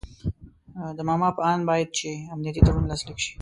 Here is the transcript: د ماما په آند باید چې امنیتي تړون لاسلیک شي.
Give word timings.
د 0.97 0.99
ماما 1.09 1.29
په 1.37 1.41
آند 1.51 1.63
باید 1.69 1.89
چې 1.97 2.09
امنیتي 2.33 2.61
تړون 2.65 2.85
لاسلیک 2.87 3.17
شي. 3.23 3.29